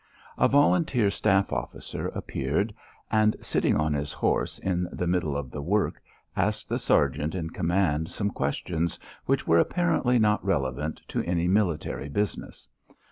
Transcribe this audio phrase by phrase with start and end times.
[0.35, 2.73] A volunteer staff officer appeared,
[3.11, 6.01] and, sitting on his horse in the middle of the work,
[6.35, 12.09] asked the sergeant in command some questions which were apparently not relevant to any military
[12.09, 12.67] business.